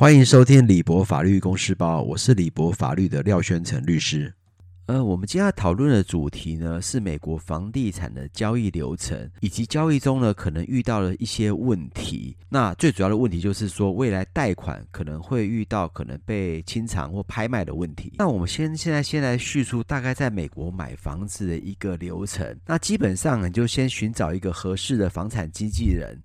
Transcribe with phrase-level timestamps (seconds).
[0.00, 4.32] 欢迎收听李博法律公司报，我是李博法律的廖宣成律师。
[4.86, 12.36] 呃，我们今天要讨论的主题呢，是美国房地产的交易流程，以及交易中呢可能遇到的一些问题。
[12.48, 18.12] 那最主要的问题就是说，未来贷款可能会遇到可能被清偿或拍卖的问题。
[18.18, 22.56] 那我们先现在先来叙述大概在美国买房子的一个流程。
[22.64, 26.16] 那基本上你就先寻找一个合适的房产经纪人。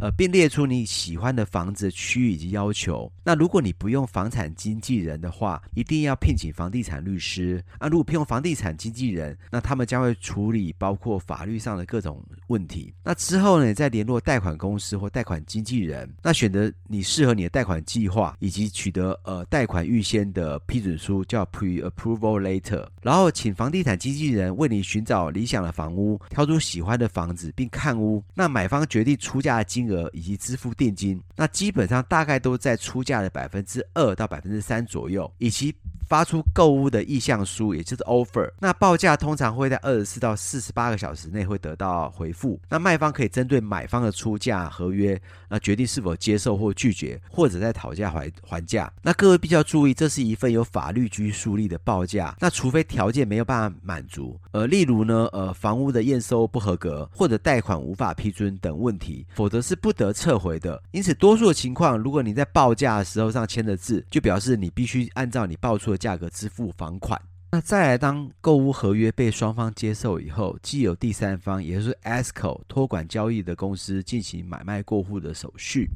[0.00, 3.10] 呃，并列出你喜欢的房子区域以及要求。
[3.24, 7.64] 那如果你不用房产经纪人的话，一定要聘请房地产律师。
[7.78, 12.92] 啊，如果聘用房地产经纪人，那他们将会处理包括法律上的各种问题。
[13.02, 22.86] 那之后呢，再联络贷款公司或贷款经纪人，那选择你适合你的贷款计划，以及取得呃贷款预先的批准书，叫 Pre-Approval Letter。
[23.00, 28.22] 然后请房地产经纪人为你寻找理想的房屋，挑出喜欢的房子并看屋。
[28.34, 35.74] 那买方决定出价的金额以及支付定金，那基本上大概都在出价的百分之二到百分之三左右，以及
[36.08, 38.50] 发出购物的意向书，也就是 offer。
[38.60, 42.58] 那报价通常会在二十四到四十八个小时内会得到回复。
[42.68, 48.92] 那卖方可以针对买方的出价合约，那决定是否接受或拒绝，或者在讨价还还价。
[49.02, 52.34] 那各位必须要注意，这是一份有法律拘束力的报价。
[52.40, 60.82] 那除非条件没有办法满足，呃，例如呢，呃，房屋的验收不合格，或者贷款无法批准等问题，否则是不得撤回的。
[60.90, 67.20] 因此，多数的情况，如果你在报价的时候上签的字，就表示你必须按照你报出价格支付房款。
[67.52, 75.88] 那再来，当购屋合约被双方接受以后，既有第三方，也就是 ESCO 托管交易的公司进行买卖过户的手续。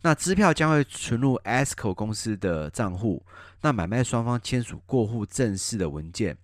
[0.00, 3.20] 那支票将会存入 ESCO 公司的账户。
[3.60, 6.36] 那买卖双方签署过户正式的文件。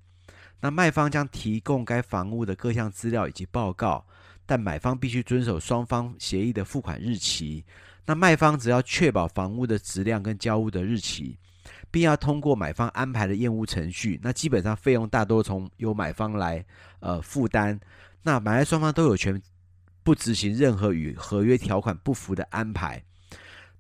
[0.61, 4.05] 那卖方将提供该房屋的各项资料以及报告，
[4.45, 7.65] 但买方必须遵守双方协议的付款日期。
[8.05, 11.39] 那卖方只要确保房屋的质量跟交屋的日期。
[11.93, 16.65] 并要通过买方安排的验屋程序，那基本上费用大多从由买方来
[16.99, 17.79] 呃负担。
[18.23, 19.41] 那买卖双方都有权
[20.03, 23.01] 不执行任何与合约条款不符的安排。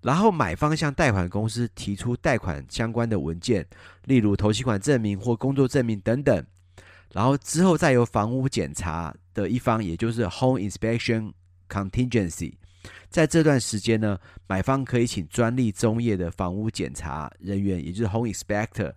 [0.03, 3.67] 然后买方向贷款公司提出贷款相关的文件，
[4.05, 6.45] 例如头期款证明或工作证明等等。
[7.13, 11.33] 然后之后再由房屋检查的一方，也就是 Home Inspection
[11.69, 12.55] Contingency。
[13.09, 18.93] 在这段时间呢，买方可以请专利中业的房屋检查人员，也就是 Home Inspector，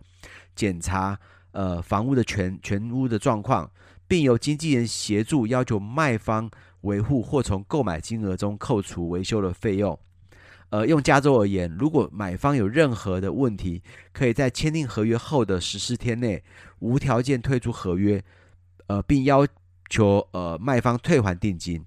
[0.55, 1.19] 检查
[1.51, 3.69] 呃房屋的全全屋的状况，
[4.07, 6.49] 并由经纪人协助要求卖方
[6.81, 9.97] 维护或从购买金额中扣除维修的费用。
[10.69, 13.81] 呃，用加州而言，如果买方有任何的问题，
[14.11, 16.43] 可以在签订合约后的十四天内
[16.79, 18.21] 无条件退出合约，
[18.87, 19.47] 呃，并要
[19.89, 21.85] 求呃卖方退还定金。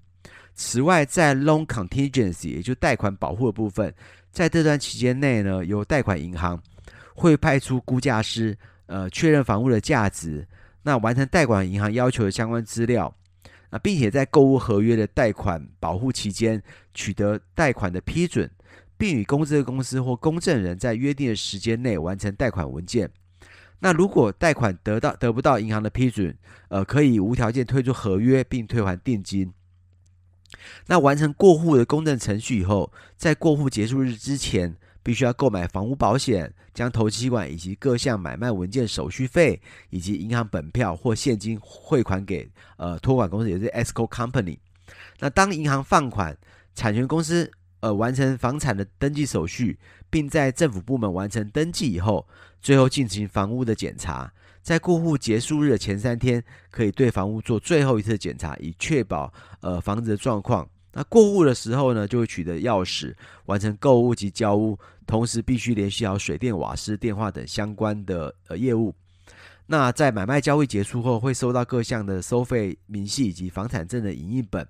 [0.61, 3.95] 此外，在 loan contingency，也就贷款保护的部分，
[4.29, 6.61] 在这段期间内呢，由贷款银行
[7.15, 10.45] 会派出估价师，呃，确认房屋的价值，
[10.83, 13.15] 那完成贷款银行要求的相关资料，
[13.69, 16.61] 啊，并且在购物合约的贷款保护期间
[16.93, 18.51] 取得贷款的批准，
[18.97, 23.09] 并与公证公司或公证人在约定的时间内完成贷款文件。
[23.79, 26.37] 那如果贷款得到得不到银行的批准，
[26.67, 29.49] 呃，可以无条件退出合约并退还定金。
[30.87, 44.57] 那完成过户的公证程序以后，在过户结束日之前，必须要购买房屋保险，将头期款以及各项买卖文件手续费以及银行本票或现金汇款给呃托管公司，也是 ESCO company。
[45.19, 46.35] 那当银行放款，
[46.73, 47.49] 产权公司
[47.81, 49.77] 呃完成房产的登记手续，
[50.09, 52.27] 并在政府部门完成登记以后，
[52.59, 54.33] 最后进行房屋的检查。
[54.61, 60.67] 在过户结束日的前三天，可以对房屋做最后一次检查，以确保呃房子的状况。
[60.91, 63.13] 那过户的时候呢，就会取得钥匙，
[63.45, 68.93] 完成购物及交屋，同时必须联系好水电、瓦斯、电话等相关的呃业务。
[69.71, 74.67] 那在买卖交易结束后，会收到各项的收费明细以及房产证的影印本。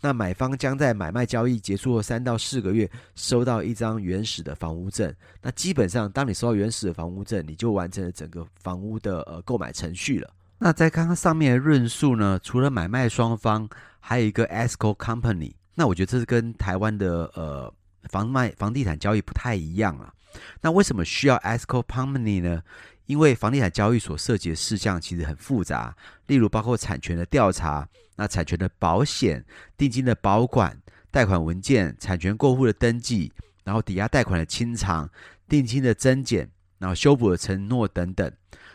[0.00, 5.12] 那买方将在买卖交易结束后三到四个月收到一张原始的房屋证。
[5.42, 10.30] 那基本上，当你收到原始的房屋证，你就完成了整个房屋的呃购买程序了。
[10.58, 13.68] 那在刚刚上面的论述呢，除了买卖双方，
[13.98, 15.52] 还有一个 escrow company。
[15.74, 17.74] 那我觉得这是跟台湾的呃
[18.04, 20.14] 房卖房地产交易不太一样啊。
[20.60, 22.62] 那为什么需要 escrow company 呢？
[23.06, 29.44] 因为房地产交易所涉及的事项其实很复杂，例如包括产权的调查、那产权的保险、
[29.76, 30.76] 定金的保管、
[31.10, 33.32] 贷款文件、产权过户的登记，
[33.64, 35.08] 然后抵押贷款的清偿、
[35.48, 38.30] 定金的增减，然后修补的承诺等等。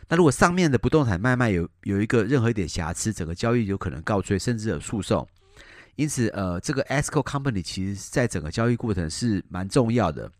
[0.08, 5.28] 那如果上面的不动产买卖有有一个任何一点瑕疵，整个交易有可能告吹，甚至有诉讼。
[5.96, 10.32] 因此，呃，这个 escrow company 其实在整个交易过程是蛮重要的。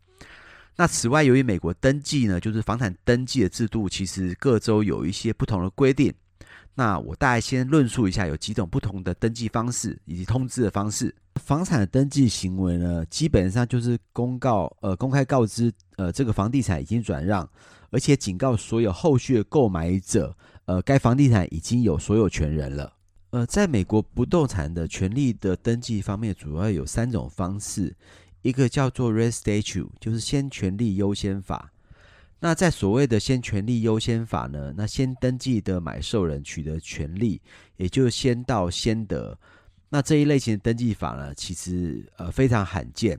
[0.76, 6.12] 那此外，由于美国登记呢，就是房产登记的制度，其实各州有一些不同的规定。
[6.74, 11.14] 那我大概先论述一下，有几种不同的登记方式以及通知的方式。
[11.36, 17.46] 房产登记行为呢，基本上就是公告，呃，公开告知，呃，这个房地产已经转让，
[17.90, 20.34] 而且警告所有后续的购买者，
[20.64, 22.90] 呃，该房地产已经有所有权人了。
[23.30, 27.94] 呃，在美国不动产的权利的登记方面，主要有三种方式，
[28.42, 31.72] 一个叫做 Res Statute，就是先权利优先法。
[32.40, 37.40] 那在所谓的先权利优先法呢，那先登记的买受人取得权利，
[37.76, 39.38] 也就是先到先得。
[39.88, 43.18] 那这一类型的登记法呢，其实呃非常罕见。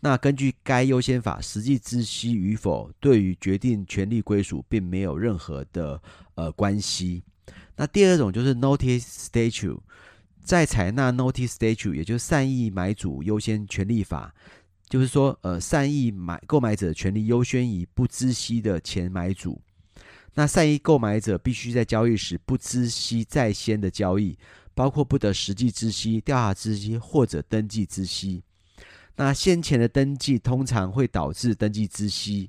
[0.00, 6.00] 那根据该优先法，实际知悉与否对于决定权利归属并没有任何的
[6.34, 7.22] 呃关系。
[7.76, 9.80] 那第二种就是 Notice Statute，
[10.46, 14.32] 在采纳 Notice Statute，也就是善意买主优先权利法。
[14.88, 19.60] 就是说，呃，善意买购买者权利优先于不知悉的前买主。
[20.34, 24.38] 那善意购买者必须在交易时不知悉在先的交易，
[24.72, 28.44] 包括不得实际知悉、调查知悉或者登记知悉。
[29.16, 32.48] 那先前的登记通常会导致登记知悉。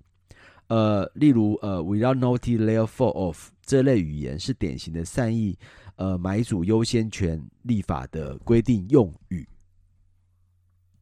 [0.68, 5.58] 呃，例如，呃，without notice therefore of 这类语言是典型的善意
[5.98, 9.48] 呃买主优先权立法的规定用语。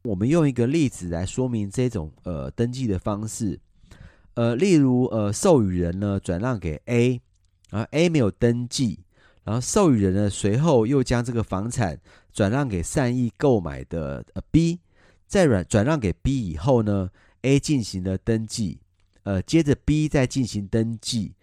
[0.02, 3.58] 我们用一个例子来说明这种呃登记的方式，
[4.34, 7.20] 呃，例如呃授予人呢转让给 A，
[7.70, 9.00] 然后 A 没有登记，
[9.42, 11.98] 然后授予人呢随后又将这个房产
[12.32, 14.78] 转让给善意购买的呃 B，
[15.26, 17.10] 在转转让给 B 以后呢
[17.42, 18.78] ，A 进行了登记，
[19.24, 21.34] 呃，接着 B 再进行登记，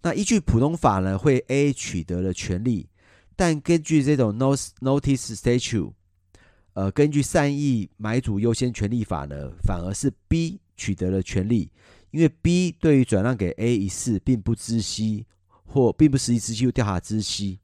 [0.00, 2.88] 那依据普通法呢，会 A 取得了权利，
[3.36, 5.92] 但根据这种 Notice Statute。
[6.72, 11.70] 呃，根据善意买主优先权利法呢，反而是 B 取得了权利，
[12.10, 15.24] 因为 B 对于转让给 A 一事并不知悉，
[15.64, 17.60] 或并不实际知悉调查知悉，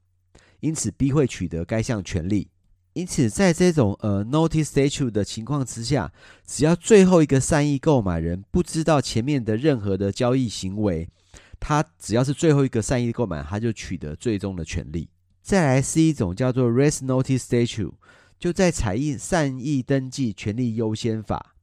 [0.61, 2.49] 因此 B 会取得该项权利。
[2.95, 6.11] 因此，在这种呃 Notice Statute 的情况之下，
[6.47, 11.07] 只要最后一个善意购买人不知道前面的任何的交易行为，
[11.61, 15.07] 他只要是最后一个善意购买，他就取得最终的权利。
[15.43, 17.93] 再来是一种叫做 Res Notice statue，。
[18.39, 21.55] 就在采印善意登记权利优先法，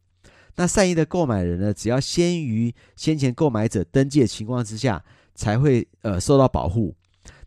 [0.55, 5.03] 那善意的购买人呢，只要先于先前购买者登记的情况之下，
[5.35, 6.95] 才会呃受到保护。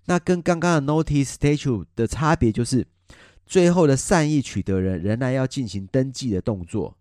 [0.04, 2.86] 那跟刚刚的 Notice statue 的差别就是，
[3.46, 6.94] 最后的善意取得人仍然要进行登记的动作，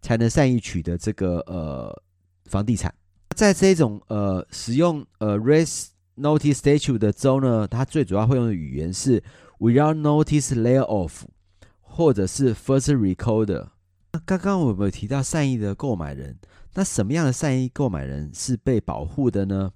[0.00, 2.02] 才能善意取得这个呃
[2.46, 2.94] 房地产。
[3.36, 5.88] 在这种呃使用呃 Res
[6.18, 9.22] Notice statue 的州呢，它最主要会用的语言是
[9.58, 11.24] Without Notice layer of，。
[11.90, 13.70] 或者是 first recorder。
[14.12, 16.38] 那刚刚我们有提到善意的购买人，
[16.74, 19.72] 那什么样的善意购买人是被保护的呢？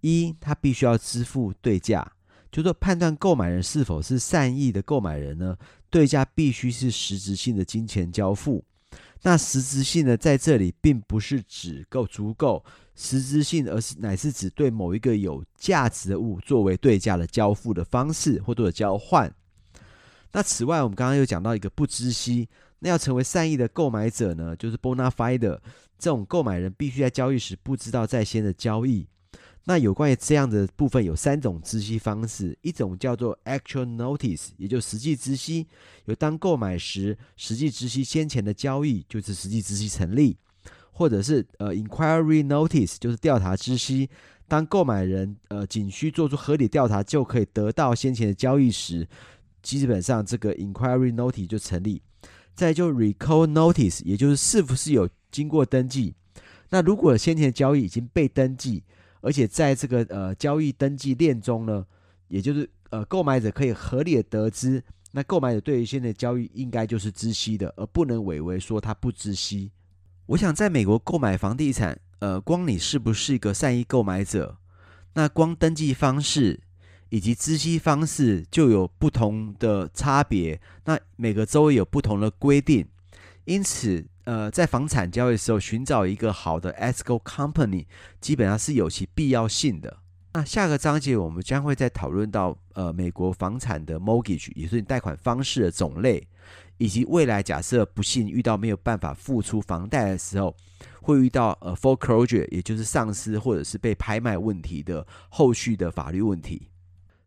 [0.00, 2.04] 一，他必须要支付对价，
[2.50, 5.56] 就是说判断购买人是否是善意的购买人呢，
[5.88, 8.64] 对价必须是实质性的金钱交付。
[9.22, 12.64] 那实质性呢在这里并不是指够足够
[12.96, 19.32] 实质性，而是乃是指对某一个有价值的物作为对价的交付的方式或者交换。
[20.32, 22.48] 那此外，我们刚刚又讲到一个不知悉，
[22.80, 25.38] 那要成为善意的购买者呢，就是 bona fide
[25.98, 29.06] 这种购买人必须在交易时不知道在先的交易。
[29.64, 35.66] 那有关于这样的部分，有三种知悉方式，一种叫做 actual notice，也就实际知悉，
[36.06, 40.34] 有当购买时实际知悉先前的交易，就是实际知悉成立；
[40.90, 44.10] 或者是呃 inquiry notice，就是调查知悉，
[44.48, 49.06] 当购买人呃仅需做出合理调查就可以得到先前的交易时。
[49.62, 52.02] 基本上这个 inquiry notice 就成立，
[52.52, 56.12] 再就 recall notice，也就是是不是有经过登记。
[56.70, 58.82] 那如果先前的交易已经被登记，
[59.22, 61.86] 而且在这个呃交易登记链中呢，
[62.28, 69.72] 也就是呃购买者可以合理的得知，那购买者对于现在的交易应该就是知悉的，而不能伪为说他不知悉。
[70.26, 74.58] 我想在美国购买房地产，呃，光你是不是一个善意购买者，
[75.14, 76.60] 那光登记方式。
[77.14, 82.88] 以及知悉方式就有不同的差别，那每个州有不同的规定，
[83.44, 87.86] 因此，呃，在房产交易的时候，寻找一个好的 escrow company
[88.20, 89.98] 基本上是有其必要性的。
[90.34, 96.26] 那下个章节我们将会再讨论到，呃，美国房产的 mortgage，也就是贷款方式的种类，
[96.78, 100.56] 以及未来假设不幸遇到没有办法付出房贷的时候，
[101.02, 106.70] 会遇到呃 foreclosure，也就是丧失或者是被拍卖问题的后续的法律问题。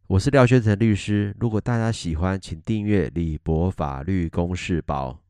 [0.08, 5.25] 我是廖宣成律师，如果大家喜欢，请订阅李博法律公示包。